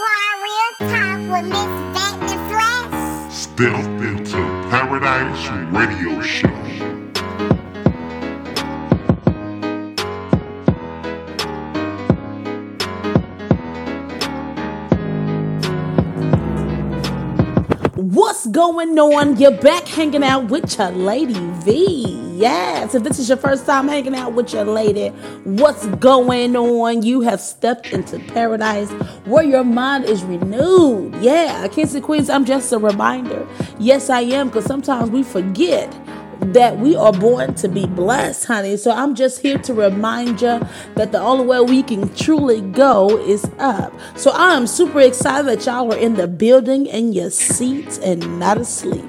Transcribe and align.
for 0.00 0.06
our 0.26 0.36
real 0.48 0.72
talk 0.92 1.20
with 1.30 1.46
Miss 1.52 1.72
Batman 3.56 4.02
into 4.02 4.40
Paradise 4.70 5.44
Radio 5.74 6.20
Show. 6.22 6.48
What's 17.96 18.46
going 18.46 18.98
on? 18.98 19.36
You're 19.36 19.50
back 19.50 19.86
hanging 19.86 20.24
out 20.24 20.48
with 20.50 20.78
your 20.78 20.90
lady 20.92 21.34
V. 21.64 22.19
Yes, 22.40 22.94
if 22.94 23.02
this 23.02 23.18
is 23.18 23.28
your 23.28 23.36
first 23.36 23.66
time 23.66 23.86
hanging 23.86 24.14
out 24.14 24.32
with 24.32 24.54
your 24.54 24.64
lady, 24.64 25.08
what's 25.44 25.84
going 25.86 26.56
on? 26.56 27.02
You 27.02 27.20
have 27.20 27.38
stepped 27.38 27.92
into 27.92 28.18
paradise 28.18 28.88
where 29.26 29.44
your 29.44 29.62
mind 29.62 30.06
is 30.06 30.24
renewed. 30.24 31.14
Yeah, 31.16 31.68
Kings 31.68 31.94
and 31.94 32.02
Queens, 32.02 32.30
I'm 32.30 32.46
just 32.46 32.72
a 32.72 32.78
reminder. 32.78 33.46
Yes, 33.78 34.08
I 34.08 34.22
am, 34.22 34.48
because 34.48 34.64
sometimes 34.64 35.10
we 35.10 35.22
forget 35.22 35.94
that 36.40 36.78
we 36.78 36.96
are 36.96 37.12
born 37.12 37.54
to 37.56 37.68
be 37.68 37.86
blessed, 37.86 38.46
honey. 38.46 38.78
So 38.78 38.90
I'm 38.90 39.14
just 39.14 39.42
here 39.42 39.58
to 39.58 39.74
remind 39.74 40.40
you 40.40 40.66
that 40.94 41.12
the 41.12 41.20
only 41.20 41.44
way 41.44 41.60
we 41.60 41.82
can 41.82 42.08
truly 42.14 42.62
go 42.62 43.18
is 43.18 43.44
up. 43.58 43.92
So 44.16 44.30
I'm 44.32 44.66
super 44.66 45.00
excited 45.00 45.46
that 45.46 45.66
y'all 45.66 45.92
are 45.92 45.98
in 45.98 46.14
the 46.14 46.26
building 46.26 46.86
in 46.86 47.12
your 47.12 47.28
seats 47.28 47.98
and 47.98 48.40
not 48.40 48.56
asleep. 48.56 49.04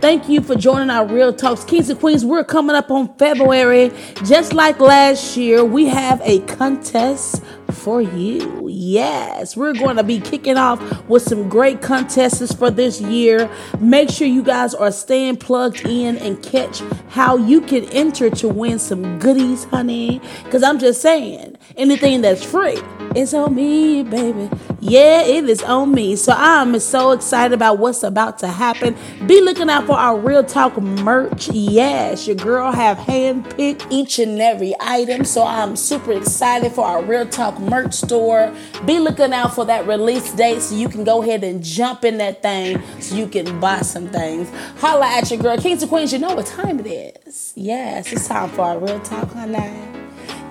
Thank 0.00 0.28
you 0.28 0.40
for 0.40 0.54
joining 0.54 0.90
our 0.90 1.06
Real 1.06 1.32
Talks 1.32 1.64
Kings 1.64 1.90
and 1.90 1.98
Queens. 2.00 2.24
We're 2.24 2.44
coming 2.44 2.74
up 2.74 2.90
on 2.90 3.14
February. 3.16 3.92
Just 4.24 4.52
like 4.52 4.80
last 4.80 5.36
year, 5.36 5.64
we 5.64 5.86
have 5.86 6.20
a 6.24 6.40
contest 6.40 7.42
for 7.70 8.00
you. 8.00 8.68
Yes, 8.68 9.56
we're 9.56 9.74
going 9.74 9.96
to 9.96 10.02
be 10.02 10.20
kicking 10.20 10.56
off 10.56 10.80
with 11.08 11.22
some 11.22 11.48
great 11.48 11.82
contests 11.82 12.52
for 12.54 12.70
this 12.70 13.00
year. 13.00 13.50
Make 13.78 14.10
sure 14.10 14.26
you 14.26 14.42
guys 14.42 14.74
are 14.74 14.92
staying 14.92 15.36
plugged 15.36 15.86
in 15.86 16.16
and 16.18 16.42
catch 16.42 16.80
how 17.08 17.36
you 17.36 17.60
can 17.60 17.84
enter 17.86 18.30
to 18.30 18.48
win 18.48 18.78
some 18.78 19.18
goodies, 19.18 19.64
honey. 19.64 20.20
Because 20.44 20.62
I'm 20.62 20.78
just 20.78 21.00
saying, 21.02 21.56
anything 21.76 22.20
that's 22.20 22.44
free, 22.44 22.80
it's 23.14 23.34
on 23.34 23.54
me, 23.54 24.02
baby. 24.02 24.48
Yeah, 24.80 25.22
it 25.22 25.48
is 25.48 25.62
on 25.62 25.92
me. 25.92 26.16
So 26.16 26.32
I'm 26.34 26.78
so 26.78 27.10
excited 27.10 27.52
about 27.52 27.78
what's 27.78 28.02
about 28.02 28.38
to 28.38 28.48
happen. 28.48 28.96
Be 29.26 29.40
looking 29.40 29.68
out 29.68 29.86
for 29.86 29.92
our 29.92 30.18
Real 30.18 30.44
Talk 30.44 30.80
merch. 30.80 31.48
Yes, 31.48 32.26
your 32.26 32.36
girl 32.36 32.72
have 32.72 32.96
handpicked 32.98 33.86
each 33.90 34.18
and 34.18 34.40
every 34.40 34.74
item. 34.80 35.24
So 35.24 35.44
I'm 35.44 35.76
super 35.76 36.12
excited 36.12 36.72
for 36.72 36.84
our 36.86 37.02
Real 37.02 37.26
Talk 37.26 37.58
merch 37.60 37.94
store. 37.94 38.54
Be 38.86 38.98
looking 38.98 39.32
out 39.32 39.54
for 39.54 39.64
that 39.66 39.86
release 39.86 40.32
date 40.32 40.62
so 40.62 40.74
you 40.74 40.88
can 40.88 41.04
go 41.04 41.22
ahead 41.22 41.44
and 41.44 41.62
jump 41.62 42.04
in 42.04 42.18
that 42.18 42.42
thing 42.42 42.80
so 43.00 43.16
you 43.16 43.26
can 43.26 43.60
buy 43.60 43.80
some 43.80 44.08
things. 44.08 44.50
Holla 44.80 45.06
at 45.06 45.30
your 45.30 45.40
girl. 45.40 45.58
Kings 45.58 45.82
and 45.82 45.90
Queens, 45.90 46.12
you 46.12 46.18
know 46.18 46.34
what 46.34 46.46
time 46.46 46.80
it 46.80 46.86
is. 47.26 47.52
Yes, 47.54 48.12
it's 48.12 48.28
time 48.28 48.48
for 48.50 48.62
our 48.62 48.78
Real 48.78 49.00
Talk, 49.00 49.30
honey. 49.32 49.99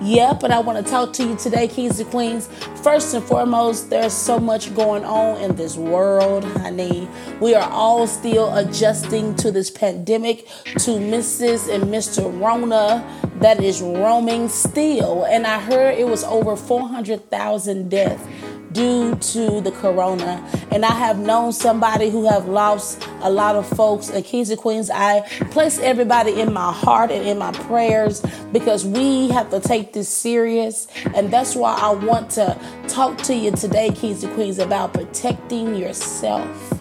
Yeah, 0.02 0.32
but 0.32 0.50
I 0.50 0.60
want 0.60 0.82
to 0.82 0.90
talk 0.90 1.12
to 1.14 1.26
you 1.26 1.36
today, 1.36 1.68
Kings 1.68 2.00
and 2.00 2.10
Queens. 2.10 2.48
First 2.82 3.12
and 3.12 3.22
foremost, 3.22 3.90
there's 3.90 4.14
so 4.14 4.38
much 4.38 4.74
going 4.74 5.04
on 5.04 5.36
in 5.42 5.56
this 5.56 5.76
world, 5.76 6.42
honey. 6.42 7.06
We 7.38 7.54
are 7.54 7.70
all 7.70 8.06
still 8.06 8.56
adjusting 8.56 9.36
to 9.36 9.52
this 9.52 9.70
pandemic, 9.70 10.46
to 10.64 10.92
Mrs. 10.92 11.72
and 11.72 11.84
Mr. 11.84 12.24
Rona 12.40 13.04
that 13.40 13.62
is 13.62 13.82
roaming 13.82 14.48
still. 14.48 15.24
And 15.26 15.46
I 15.46 15.60
heard 15.60 15.98
it 15.98 16.08
was 16.08 16.24
over 16.24 16.56
400,000 16.56 17.90
deaths 17.90 18.22
due 18.72 19.14
to 19.16 19.60
the 19.60 19.72
corona 19.72 20.44
and 20.70 20.84
i 20.84 20.92
have 20.92 21.18
known 21.18 21.52
somebody 21.52 22.10
who 22.10 22.28
have 22.28 22.46
lost 22.46 23.06
a 23.22 23.30
lot 23.30 23.56
of 23.56 23.66
folks 23.68 24.08
and 24.08 24.24
kings 24.24 24.50
and 24.50 24.60
queens 24.60 24.90
i 24.90 25.20
place 25.50 25.78
everybody 25.80 26.40
in 26.40 26.52
my 26.52 26.72
heart 26.72 27.10
and 27.10 27.26
in 27.26 27.38
my 27.38 27.52
prayers 27.52 28.22
because 28.52 28.84
we 28.86 29.28
have 29.28 29.50
to 29.50 29.60
take 29.60 29.92
this 29.92 30.08
serious 30.08 30.86
and 31.14 31.30
that's 31.32 31.54
why 31.54 31.76
i 31.80 31.90
want 31.90 32.30
to 32.30 32.58
talk 32.88 33.16
to 33.18 33.34
you 33.34 33.50
today 33.52 33.90
kings 33.90 34.22
and 34.22 34.32
queens 34.34 34.58
about 34.58 34.92
protecting 34.94 35.74
yourself 35.74 36.80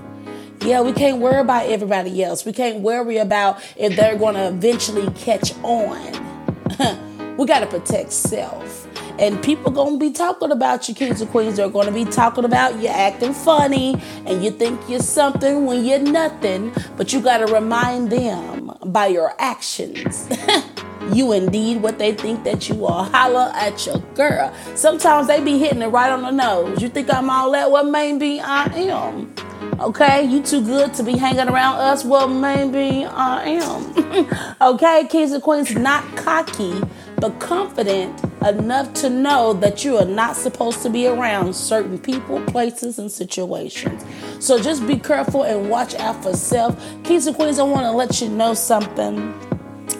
yeah, 0.61 0.81
we 0.81 0.91
can't 0.91 1.19
worry 1.19 1.39
about 1.39 1.67
everybody 1.67 2.21
else. 2.21 2.45
We 2.45 2.51
can't 2.51 2.81
worry 2.81 3.17
about 3.17 3.63
if 3.77 3.95
they're 3.95 4.17
going 4.17 4.35
to 4.35 4.49
eventually 4.49 5.09
catch 5.13 5.53
on. 5.63 7.37
we 7.37 7.45
got 7.45 7.59
to 7.59 7.67
protect 7.67 8.11
self. 8.11 8.88
And 9.19 9.43
people 9.43 9.69
gonna 9.69 9.97
be 9.97 10.11
talking 10.11 10.49
about 10.49 10.87
you, 10.87 10.95
kings 10.95 11.19
and 11.19 11.29
queens. 11.29 11.57
They're 11.57 11.69
gonna 11.69 11.91
be 11.91 12.05
talking 12.05 12.45
about 12.45 12.79
you 12.79 12.87
acting 12.87 13.33
funny 13.33 14.01
and 14.25 14.41
you 14.41 14.49
think 14.49 14.79
you're 14.87 15.01
something 15.01 15.65
when 15.65 15.83
you're 15.83 15.99
nothing. 15.99 16.71
But 16.95 17.11
you 17.11 17.19
gotta 17.19 17.51
remind 17.51 18.11
them 18.11 18.71
by 18.85 19.07
your 19.07 19.33
actions. 19.37 20.29
you 21.13 21.33
indeed 21.33 21.81
what 21.81 21.99
they 21.99 22.13
think 22.13 22.45
that 22.45 22.69
you 22.69 22.85
are. 22.85 23.05
Holla 23.05 23.51
at 23.55 23.85
your 23.85 23.99
girl. 24.15 24.53
Sometimes 24.75 25.27
they 25.27 25.43
be 25.43 25.57
hitting 25.57 25.81
it 25.81 25.87
right 25.87 26.11
on 26.11 26.21
the 26.21 26.31
nose. 26.31 26.81
You 26.81 26.87
think 26.87 27.13
I'm 27.13 27.29
all 27.29 27.51
that? 27.51 27.69
Well, 27.71 27.83
maybe 27.83 28.39
I 28.39 28.65
am. 28.67 29.33
Okay, 29.81 30.23
you 30.23 30.41
too 30.41 30.63
good 30.63 30.93
to 30.93 31.03
be 31.03 31.17
hanging 31.17 31.49
around 31.49 31.75
us. 31.79 32.05
Well, 32.05 32.29
maybe 32.29 33.05
I 33.05 33.43
am. 33.43 34.55
okay, 34.75 35.07
kings 35.09 35.33
and 35.33 35.43
queens, 35.43 35.75
not 35.75 36.03
cocky, 36.15 36.81
but 37.17 37.37
confident 37.39 38.28
enough 38.45 38.93
to 38.93 39.09
know 39.09 39.53
that 39.53 39.83
you 39.83 39.97
are 39.97 40.05
not 40.05 40.35
supposed 40.35 40.81
to 40.83 40.89
be 40.89 41.07
around 41.07 41.53
certain 41.55 41.97
people, 41.97 42.41
places, 42.45 42.99
and 42.99 43.11
situations. 43.11 44.03
So 44.39 44.61
just 44.61 44.85
be 44.87 44.97
careful 44.97 45.43
and 45.43 45.69
watch 45.69 45.95
out 45.95 46.23
for 46.23 46.33
self. 46.33 46.77
Kings 47.03 47.27
and 47.27 47.35
queens, 47.35 47.59
I 47.59 47.63
want 47.63 47.85
to 47.85 47.91
let 47.91 48.21
you 48.21 48.29
know 48.29 48.53
something 48.53 49.33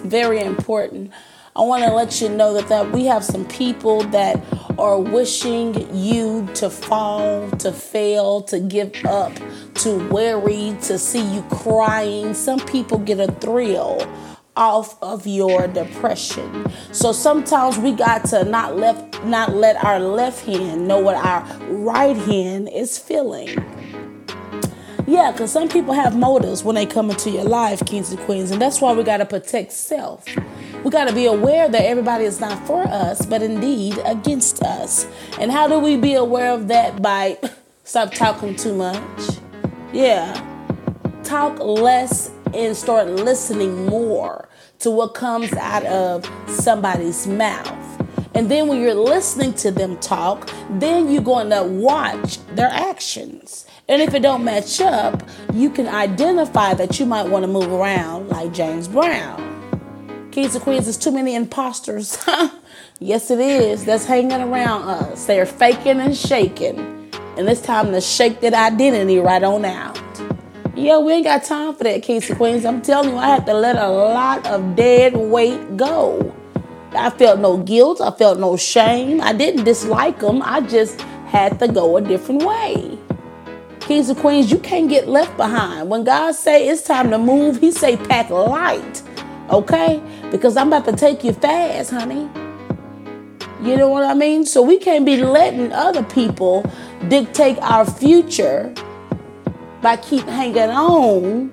very 0.04 0.40
important. 0.40 1.12
I 1.56 1.62
want 1.62 1.82
to 1.82 1.92
let 1.92 2.20
you 2.20 2.28
know 2.28 2.54
that, 2.54 2.68
that 2.68 2.92
we 2.92 3.06
have 3.06 3.24
some 3.24 3.44
people 3.46 4.02
that 4.04 4.40
are 4.78 4.98
wishing 4.98 5.94
you 5.94 6.48
to 6.54 6.70
fall, 6.70 7.50
to 7.50 7.72
fail, 7.72 8.40
to 8.42 8.60
give 8.60 9.04
up, 9.04 9.32
to 9.74 10.08
worry, 10.08 10.76
to 10.82 10.98
see 10.98 11.22
you 11.34 11.42
crying. 11.50 12.34
Some 12.34 12.60
people 12.60 12.98
get 12.98 13.18
a 13.18 13.30
thrill 13.32 14.00
off 14.56 15.00
of 15.02 15.26
your 15.26 15.66
depression. 15.68 16.70
So 16.92 17.12
sometimes 17.12 17.78
we 17.78 17.92
got 17.92 18.24
to 18.26 18.44
not 18.44 18.76
left 18.76 19.24
not 19.24 19.54
let 19.54 19.82
our 19.84 20.00
left 20.00 20.44
hand 20.44 20.88
know 20.88 20.98
what 20.98 21.16
our 21.16 21.42
right 21.68 22.16
hand 22.16 22.68
is 22.68 22.98
feeling. 22.98 23.48
Yeah, 25.06 25.32
because 25.32 25.50
some 25.50 25.68
people 25.68 25.92
have 25.92 26.16
motives 26.16 26.62
when 26.62 26.76
they 26.76 26.86
come 26.86 27.10
into 27.10 27.30
your 27.30 27.42
life, 27.42 27.84
kings 27.84 28.10
and 28.10 28.20
queens, 28.20 28.52
and 28.52 28.62
that's 28.62 28.80
why 28.80 28.92
we 28.92 29.02
got 29.02 29.16
to 29.16 29.26
protect 29.26 29.72
self. 29.72 30.24
We 30.84 30.90
got 30.90 31.08
to 31.08 31.14
be 31.14 31.26
aware 31.26 31.68
that 31.68 31.84
everybody 31.84 32.24
is 32.24 32.40
not 32.40 32.64
for 32.66 32.84
us, 32.84 33.26
but 33.26 33.42
indeed 33.42 33.98
against 34.04 34.62
us. 34.62 35.06
And 35.40 35.50
how 35.50 35.66
do 35.66 35.78
we 35.80 35.96
be 35.96 36.14
aware 36.14 36.52
of 36.52 36.68
that? 36.68 37.02
By 37.02 37.38
stop 37.84 38.12
talking 38.12 38.54
too 38.54 38.74
much. 38.74 39.40
Yeah. 39.92 40.46
Talk 41.24 41.58
less 41.58 42.30
and 42.54 42.76
start 42.76 43.08
listening 43.08 43.86
more 43.86 44.48
to 44.80 44.90
what 44.90 45.14
comes 45.14 45.52
out 45.54 45.84
of 45.86 46.28
somebody's 46.48 47.26
mouth. 47.26 47.86
And 48.34 48.50
then 48.50 48.68
when 48.68 48.80
you're 48.80 48.94
listening 48.94 49.54
to 49.54 49.70
them 49.70 49.98
talk, 49.98 50.50
then 50.70 51.10
you're 51.10 51.22
going 51.22 51.50
to 51.50 51.62
watch 51.64 52.38
their 52.54 52.68
actions. 52.68 53.66
And 53.88 54.00
if 54.00 54.14
it 54.14 54.22
don't 54.22 54.44
match 54.44 54.80
up, 54.80 55.28
you 55.52 55.68
can 55.68 55.88
identify 55.88 56.74
that 56.74 57.00
you 57.00 57.06
might 57.06 57.28
want 57.28 57.42
to 57.42 57.48
move 57.48 57.72
around 57.72 58.28
like 58.28 58.52
James 58.52 58.86
Brown. 58.86 59.48
Kings 60.30 60.54
and 60.54 60.62
Queens, 60.62 60.84
there's 60.84 60.96
too 60.96 61.10
many 61.10 61.34
imposters. 61.34 62.24
yes, 63.00 63.32
it 63.32 63.40
is. 63.40 63.84
That's 63.84 64.04
hanging 64.04 64.40
around 64.40 64.82
us. 64.82 65.26
They're 65.26 65.44
faking 65.44 65.98
and 66.00 66.16
shaking. 66.16 66.78
And 67.36 67.48
it's 67.48 67.60
time 67.60 67.90
to 67.90 68.00
shake 68.00 68.40
that 68.40 68.54
identity 68.54 69.18
right 69.18 69.42
on 69.42 69.64
out. 69.64 69.99
Yeah, 70.80 70.96
we 70.96 71.12
ain't 71.12 71.24
got 71.24 71.44
time 71.44 71.74
for 71.74 71.84
that, 71.84 72.08
and 72.08 72.36
Queens. 72.38 72.64
I'm 72.64 72.80
telling 72.80 73.10
you, 73.10 73.16
I 73.18 73.26
had 73.26 73.44
to 73.44 73.52
let 73.52 73.76
a 73.76 73.86
lot 73.86 74.46
of 74.46 74.76
dead 74.76 75.14
weight 75.14 75.76
go. 75.76 76.34
I 76.92 77.10
felt 77.10 77.38
no 77.38 77.58
guilt. 77.58 78.00
I 78.00 78.10
felt 78.12 78.38
no 78.38 78.56
shame. 78.56 79.20
I 79.20 79.34
didn't 79.34 79.64
dislike 79.64 80.20
them. 80.20 80.40
I 80.42 80.62
just 80.62 80.98
had 81.26 81.58
to 81.58 81.68
go 81.68 81.98
a 81.98 82.00
different 82.00 82.44
way. 82.44 82.98
Kings 83.80 84.08
and 84.08 84.18
Queens, 84.18 84.50
you 84.50 84.58
can't 84.58 84.88
get 84.88 85.06
left 85.06 85.36
behind. 85.36 85.90
When 85.90 86.02
God 86.02 86.34
say 86.34 86.66
it's 86.66 86.80
time 86.80 87.10
to 87.10 87.18
move, 87.18 87.60
He 87.60 87.72
say 87.72 87.98
pack 87.98 88.30
light, 88.30 89.02
okay? 89.50 90.02
Because 90.30 90.56
I'm 90.56 90.68
about 90.68 90.86
to 90.86 90.96
take 90.96 91.22
you 91.22 91.34
fast, 91.34 91.90
honey. 91.90 92.26
You 93.62 93.76
know 93.76 93.88
what 93.88 94.04
I 94.04 94.14
mean? 94.14 94.46
So 94.46 94.62
we 94.62 94.78
can't 94.78 95.04
be 95.04 95.18
letting 95.18 95.72
other 95.72 96.04
people 96.04 96.64
dictate 97.08 97.58
our 97.58 97.84
future 97.84 98.74
by 99.82 99.96
keep 99.96 100.24
hanging 100.24 100.70
on. 100.70 101.52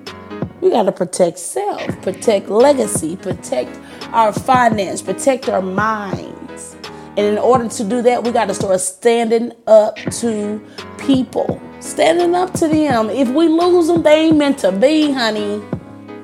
We 0.60 0.70
got 0.70 0.84
to 0.84 0.92
protect 0.92 1.38
self, 1.38 1.86
protect 2.02 2.48
legacy, 2.48 3.16
protect 3.16 3.78
our 4.12 4.32
finance, 4.32 5.02
protect 5.02 5.48
our 5.48 5.62
minds. 5.62 6.76
And 7.16 7.26
in 7.26 7.38
order 7.38 7.68
to 7.68 7.84
do 7.84 8.02
that, 8.02 8.24
we 8.24 8.30
got 8.30 8.46
to 8.46 8.54
start 8.54 8.80
standing 8.80 9.52
up 9.66 9.96
to 9.96 10.64
people, 10.98 11.60
standing 11.80 12.34
up 12.34 12.52
to 12.54 12.68
them. 12.68 13.10
If 13.10 13.28
we 13.28 13.48
lose 13.48 13.88
them, 13.88 14.02
they 14.02 14.26
ain't 14.26 14.36
meant 14.36 14.58
to 14.58 14.72
be, 14.72 15.12
honey. 15.12 15.62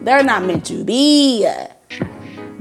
They're 0.02 0.22
not 0.22 0.44
meant 0.44 0.66
to 0.66 0.84
be. 0.84 1.48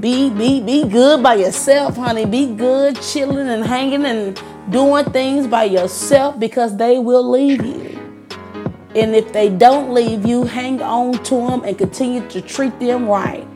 Be 0.00 0.30
be 0.30 0.60
be 0.60 0.84
good 0.88 1.22
by 1.22 1.34
yourself, 1.34 1.96
honey. 1.96 2.24
Be 2.26 2.54
good, 2.54 3.00
chilling 3.00 3.48
and 3.48 3.64
hanging 3.64 4.04
and 4.04 4.40
doing 4.70 5.04
things 5.06 5.46
by 5.46 5.64
yourself 5.64 6.38
because 6.38 6.76
they 6.76 6.98
will 6.98 7.28
leave 7.30 7.64
you. 7.64 7.93
And 8.94 9.14
if 9.14 9.32
they 9.32 9.48
don't 9.48 9.92
leave 9.92 10.24
you, 10.24 10.44
hang 10.44 10.80
on 10.80 11.14
to 11.24 11.34
them 11.34 11.64
and 11.64 11.76
continue 11.76 12.26
to 12.28 12.40
treat 12.40 12.78
them 12.78 13.08
right. 13.08 13.46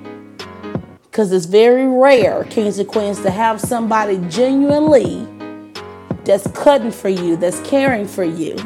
Because 1.02 1.30
it's 1.30 1.46
very 1.46 1.86
rare, 1.86 2.44
kings 2.44 2.78
and 2.78 2.88
queens, 2.88 3.20
to 3.22 3.30
have 3.30 3.60
somebody 3.60 4.18
genuinely 4.28 5.26
that's 6.24 6.46
cutting 6.48 6.90
for 6.90 7.08
you, 7.08 7.36
that's 7.36 7.60
caring 7.60 8.06
for 8.06 8.24
you, 8.24 8.56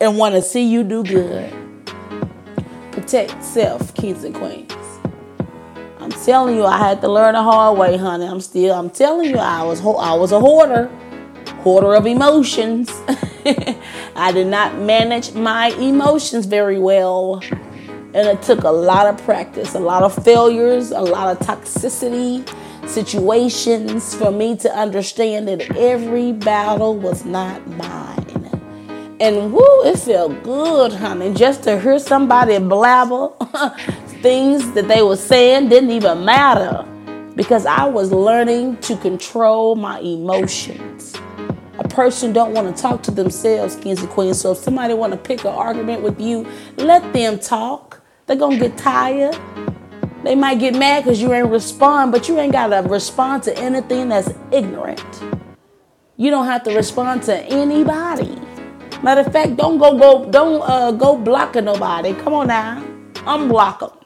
and 0.00 0.16
want 0.16 0.34
to 0.36 0.42
see 0.42 0.62
you 0.62 0.84
do 0.84 1.02
good. 1.02 1.52
Protect 2.92 3.42
self, 3.42 3.92
kings 3.94 4.22
and 4.22 4.34
queens. 4.34 4.72
I'm 5.98 6.12
telling 6.12 6.54
you, 6.56 6.64
I 6.64 6.78
had 6.78 7.00
to 7.00 7.08
learn 7.08 7.34
the 7.34 7.42
hard 7.42 7.76
way, 7.76 7.96
honey. 7.96 8.26
I'm 8.26 8.40
still, 8.40 8.74
I'm 8.74 8.90
telling 8.90 9.30
you, 9.30 9.38
I 9.38 9.64
was, 9.64 9.80
I 9.80 10.14
was 10.14 10.30
a 10.30 10.38
hoarder, 10.38 10.86
hoarder 11.62 11.94
of 11.94 12.06
emotions. 12.06 12.88
I 14.16 14.30
did 14.30 14.46
not 14.46 14.78
manage 14.78 15.32
my 15.32 15.68
emotions 15.68 16.46
very 16.46 16.78
well. 16.78 17.42
And 18.14 18.28
it 18.28 18.42
took 18.42 18.62
a 18.62 18.70
lot 18.70 19.06
of 19.06 19.24
practice, 19.24 19.74
a 19.74 19.80
lot 19.80 20.04
of 20.04 20.24
failures, 20.24 20.92
a 20.92 21.00
lot 21.00 21.34
of 21.34 21.44
toxicity 21.44 22.48
situations 22.88 24.14
for 24.14 24.30
me 24.30 24.56
to 24.58 24.70
understand 24.72 25.48
that 25.48 25.76
every 25.76 26.32
battle 26.32 26.96
was 26.96 27.24
not 27.24 27.66
mine. 27.70 28.24
And 29.20 29.52
woo, 29.52 29.82
it 29.84 29.98
felt 29.98 30.42
good, 30.44 30.92
honey, 30.92 31.34
just 31.34 31.64
to 31.64 31.80
hear 31.80 31.98
somebody 31.98 32.58
blabber 32.58 33.30
things 34.22 34.70
that 34.72 34.86
they 34.86 35.02
were 35.02 35.16
saying 35.16 35.70
didn't 35.70 35.90
even 35.90 36.24
matter 36.24 36.86
because 37.34 37.66
I 37.66 37.84
was 37.86 38.12
learning 38.12 38.76
to 38.78 38.96
control 38.96 39.74
my 39.74 39.98
emotions 40.00 41.16
a 41.78 41.88
person 41.88 42.32
don't 42.32 42.52
want 42.52 42.74
to 42.74 42.82
talk 42.82 43.02
to 43.04 43.10
themselves, 43.10 43.76
kings 43.76 44.00
and 44.00 44.08
queens. 44.10 44.40
So 44.40 44.52
if 44.52 44.58
somebody 44.58 44.94
want 44.94 45.12
to 45.12 45.18
pick 45.18 45.40
an 45.44 45.52
argument 45.52 46.02
with 46.02 46.20
you, 46.20 46.46
let 46.76 47.12
them 47.12 47.38
talk. 47.38 48.00
They're 48.26 48.36
gonna 48.36 48.58
get 48.58 48.76
tired. 48.78 49.36
They 50.22 50.34
might 50.34 50.58
get 50.58 50.74
mad 50.74 51.04
because 51.04 51.20
you 51.20 51.32
ain't 51.34 51.48
respond, 51.50 52.12
but 52.12 52.28
you 52.28 52.38
ain't 52.38 52.52
gotta 52.52 52.88
respond 52.88 53.42
to 53.44 53.58
anything 53.58 54.08
that's 54.08 54.32
ignorant. 54.52 55.22
You 56.16 56.30
don't 56.30 56.46
have 56.46 56.62
to 56.64 56.74
respond 56.74 57.24
to 57.24 57.36
anybody. 57.44 58.40
Matter 59.02 59.22
of 59.22 59.32
fact, 59.32 59.56
don't 59.56 59.78
go 59.78 59.98
go 59.98 60.30
don't 60.30 60.62
uh, 60.62 60.92
go 60.92 61.16
blocking 61.16 61.66
nobody. 61.66 62.14
Come 62.14 62.32
on 62.34 62.46
now, 62.46 62.82
unblock 63.26 63.80
them. 63.80 64.03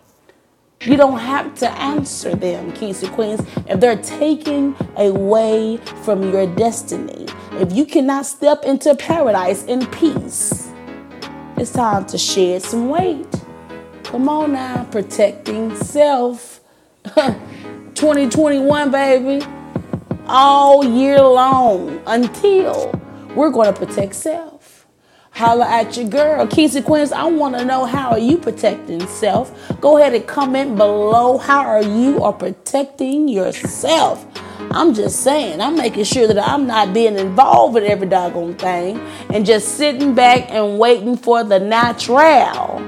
You 0.83 0.97
don't 0.97 1.19
have 1.19 1.57
to 1.57 1.71
answer 1.71 2.37
them, 2.37 2.71
kings 2.73 3.03
and 3.03 3.13
queens, 3.13 3.41
if 3.67 3.81
they're 3.81 4.01
taking 4.01 4.77
away 4.97 5.79
from 6.05 6.23
your 6.33 6.47
destiny. 6.55 7.27
If 7.55 7.73
you 7.73 7.85
cannot 7.85 8.27
step 8.27 8.63
into 8.65 8.95
paradise 8.95 9.65
in 9.65 9.87
peace, 9.87 10.71
it's 11.57 11.73
time 11.73 12.07
to 12.07 12.17
shed 12.17 12.63
some 12.63 12.89
weight. 12.89 13.27
Come 14.05 14.29
on 14.29 14.53
now, 14.53 14.85
protecting 14.85 15.75
self. 15.75 16.61
2021, 17.05 18.91
baby. 18.93 19.45
All 20.27 20.85
year 20.85 21.21
long 21.21 22.01
until 22.07 22.93
we're 23.35 23.51
going 23.51 23.75
to 23.75 23.79
protect 23.79 24.15
self. 24.15 24.58
Holla 25.39 25.69
at 25.69 25.97
your 25.97 26.09
girl. 26.09 26.41
And 26.41 26.85
Queens, 26.85 27.13
I 27.13 27.23
want 27.23 27.57
to 27.57 27.65
know 27.65 27.85
how 27.85 28.11
are 28.11 28.19
you 28.19 28.39
protecting 28.39 29.07
self? 29.07 29.53
Go 29.81 29.97
ahead 29.97 30.13
and 30.13 30.27
comment 30.27 30.77
below 30.77 31.39
how 31.39 31.61
are 31.61 31.81
you 31.81 32.21
are 32.25 32.33
protecting 32.33 33.29
yourself. 33.29 34.27
I'm 34.73 34.95
just 34.95 35.21
saying, 35.21 35.61
I'm 35.61 35.77
making 35.77 36.03
sure 36.03 36.27
that 36.27 36.39
I'm 36.41 36.67
not 36.67 36.93
being 36.93 37.17
involved 37.17 37.75
with 37.75 37.85
every 37.85 38.09
doggone 38.09 38.57
thing 38.57 38.99
and 39.33 39.47
just 39.47 39.77
sitting 39.77 40.13
back 40.13 40.51
and 40.51 40.77
waiting 40.77 41.17
for 41.17 41.45
the 41.45 41.61
natural 41.61 42.85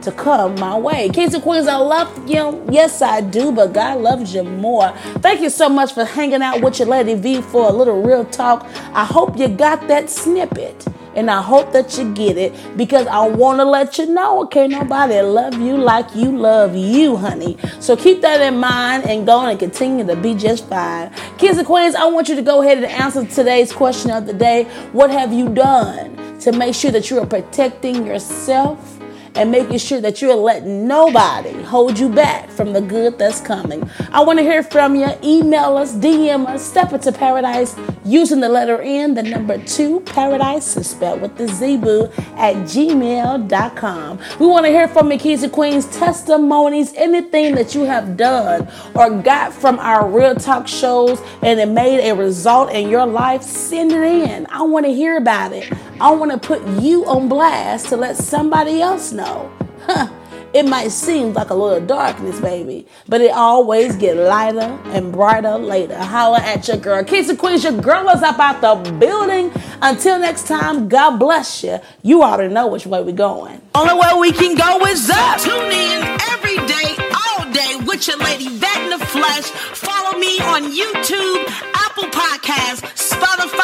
to 0.00 0.10
come 0.10 0.54
my 0.54 0.78
way. 0.78 1.10
Kings 1.10 1.36
Queens, 1.36 1.66
I 1.66 1.76
love 1.76 2.26
you. 2.26 2.64
Yes, 2.70 3.02
I 3.02 3.20
do, 3.20 3.52
but 3.52 3.74
God 3.74 4.00
loves 4.00 4.34
you 4.34 4.42
more. 4.42 4.90
Thank 5.18 5.42
you 5.42 5.50
so 5.50 5.68
much 5.68 5.92
for 5.92 6.06
hanging 6.06 6.40
out 6.40 6.62
with 6.62 6.78
your 6.78 6.88
Lady 6.88 7.12
V 7.12 7.42
for 7.42 7.68
a 7.68 7.72
little 7.72 8.00
real 8.00 8.24
talk. 8.24 8.66
I 8.94 9.04
hope 9.04 9.38
you 9.38 9.48
got 9.48 9.86
that 9.88 10.08
snippet. 10.08 10.86
And 11.14 11.30
I 11.30 11.42
hope 11.42 11.72
that 11.72 11.98
you 11.98 12.12
get 12.14 12.36
it 12.36 12.54
because 12.76 13.06
I 13.06 13.26
want 13.26 13.58
to 13.58 13.64
let 13.64 13.98
you 13.98 14.06
know, 14.06 14.42
okay, 14.44 14.68
nobody 14.68 15.20
love 15.20 15.54
you 15.54 15.76
like 15.76 16.14
you 16.14 16.36
love 16.36 16.76
you, 16.76 17.16
honey. 17.16 17.58
So 17.80 17.96
keep 17.96 18.20
that 18.20 18.40
in 18.40 18.58
mind 18.60 19.04
and 19.04 19.26
go 19.26 19.44
and 19.44 19.58
continue 19.58 20.06
to 20.06 20.16
be 20.16 20.34
just 20.34 20.68
fine. 20.68 21.12
Kids 21.38 21.58
and 21.58 21.66
queens, 21.66 21.94
I 21.94 22.06
want 22.06 22.28
you 22.28 22.36
to 22.36 22.42
go 22.42 22.62
ahead 22.62 22.78
and 22.78 22.86
answer 22.86 23.24
today's 23.26 23.72
question 23.72 24.10
of 24.10 24.26
the 24.26 24.34
day. 24.34 24.64
What 24.92 25.10
have 25.10 25.32
you 25.32 25.48
done 25.48 26.38
to 26.40 26.52
make 26.52 26.74
sure 26.74 26.90
that 26.90 27.10
you 27.10 27.18
are 27.18 27.26
protecting 27.26 28.06
yourself? 28.06 28.99
And 29.34 29.50
making 29.50 29.78
sure 29.78 30.00
that 30.00 30.20
you're 30.20 30.34
letting 30.34 30.86
nobody 30.86 31.52
hold 31.62 31.98
you 31.98 32.08
back 32.08 32.48
from 32.50 32.72
the 32.72 32.80
good 32.80 33.18
that's 33.18 33.40
coming. 33.40 33.88
I 34.12 34.22
want 34.22 34.38
to 34.38 34.42
hear 34.42 34.62
from 34.62 34.96
you. 34.96 35.08
Email 35.22 35.76
us, 35.76 35.94
DM 35.94 36.46
us, 36.46 36.62
step 36.62 36.92
into 36.92 37.12
paradise 37.12 37.76
using 38.04 38.40
the 38.40 38.48
letter 38.48 38.80
N, 38.80 39.14
the 39.14 39.22
number 39.22 39.62
two, 39.64 40.00
paradise 40.00 40.76
is 40.76 40.90
spelled 40.90 41.20
with 41.20 41.36
the 41.36 41.48
Z-boo 41.48 42.10
at 42.36 42.56
gmail.com. 42.56 44.18
We 44.38 44.46
want 44.46 44.66
to 44.66 44.70
hear 44.70 44.88
from 44.88 45.12
you, 45.12 45.18
Keys 45.18 45.46
Queens, 45.50 45.86
testimonies, 45.96 46.92
anything 46.94 47.54
that 47.54 47.74
you 47.74 47.82
have 47.84 48.16
done 48.16 48.68
or 48.94 49.10
got 49.22 49.52
from 49.52 49.78
our 49.78 50.08
real 50.08 50.34
talk 50.34 50.66
shows 50.66 51.20
and 51.42 51.60
it 51.60 51.68
made 51.68 52.08
a 52.08 52.14
result 52.14 52.72
in 52.72 52.88
your 52.88 53.06
life, 53.06 53.42
send 53.42 53.92
it 53.92 54.02
in. 54.02 54.46
I 54.50 54.62
want 54.62 54.86
to 54.86 54.92
hear 54.92 55.16
about 55.16 55.52
it. 55.52 55.72
I 56.00 56.10
want 56.12 56.32
to 56.32 56.38
put 56.38 56.66
you 56.82 57.04
on 57.04 57.28
blast 57.28 57.90
to 57.90 57.96
let 57.96 58.16
somebody 58.16 58.80
else 58.80 59.12
know. 59.12 59.50
Huh. 59.84 60.08
It 60.52 60.66
might 60.66 60.90
seem 60.90 61.32
like 61.34 61.50
a 61.50 61.54
little 61.54 61.86
darkness, 61.86 62.40
baby, 62.40 62.86
but 63.06 63.20
it 63.20 63.30
always 63.30 63.94
get 63.96 64.16
lighter 64.16 64.78
and 64.86 65.12
brighter 65.12 65.56
later. 65.58 65.96
Holla 65.96 66.40
at 66.40 66.66
your 66.66 66.78
girl. 66.78 67.04
Kings 67.04 67.28
and 67.28 67.38
Queens, 67.38 67.62
your 67.62 67.78
girl 67.80 68.08
is 68.08 68.22
up 68.22 68.38
out 68.40 68.60
the 68.60 68.92
building. 68.92 69.52
Until 69.82 70.18
next 70.18 70.48
time, 70.48 70.88
God 70.88 71.18
bless 71.18 71.62
you. 71.62 71.78
You 72.02 72.22
already 72.22 72.52
know 72.52 72.66
which 72.66 72.86
way 72.86 73.02
we 73.02 73.12
going. 73.12 73.60
Only 73.74 73.94
way 73.94 74.10
we 74.18 74.32
can 74.32 74.56
go 74.56 74.84
is 74.86 75.08
up. 75.10 75.38
Tune 75.38 75.70
in 75.70 76.02
every 76.32 76.56
day, 76.66 76.96
all 77.28 77.52
day 77.52 77.76
with 77.86 78.08
your 78.08 78.16
lady 78.18 78.48
Vet 78.48 78.76
in 78.82 78.98
the 78.98 79.06
Flesh. 79.06 79.44
Follow 79.44 80.18
me 80.18 80.40
on 80.40 80.64
YouTube, 80.64 81.44
Apple 81.74 82.10
Podcasts, 82.10 83.12
Spotify, 83.12 83.59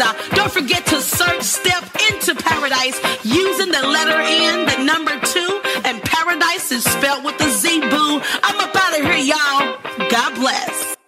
Don't 0.00 0.50
forget 0.50 0.86
to 0.86 1.00
search 1.00 1.42
Step 1.42 1.84
into 2.10 2.34
Paradise 2.34 2.98
using 3.22 3.70
the 3.70 3.86
letter 3.86 4.18
N, 4.18 4.64
the 4.64 4.84
number 4.84 5.18
two, 5.26 5.60
and 5.84 6.02
Paradise 6.02 6.72
is 6.72 6.84
spelled 6.84 7.24
with 7.24 7.38
a 7.40 7.50
Z 7.50 7.80
boo. 7.80 8.20
I'm 8.42 8.60
up 8.60 8.74
out 8.74 8.98
of 8.98 9.04
here, 9.04 9.18
y'all. 9.18 10.08
God 10.10 10.34
bless. 10.36 10.99